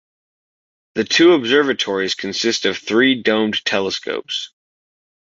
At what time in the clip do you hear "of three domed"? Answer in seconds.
2.65-3.63